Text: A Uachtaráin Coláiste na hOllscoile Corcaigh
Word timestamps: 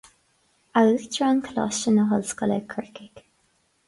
A 0.71 0.79
Uachtaráin 0.85 1.39
Coláiste 1.47 1.89
na 1.93 2.03
hOllscoile 2.09 2.57
Corcaigh 2.71 3.21